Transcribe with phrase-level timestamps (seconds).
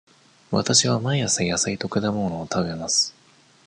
[0.49, 3.13] わたしは毎朝野菜と果物を食べます。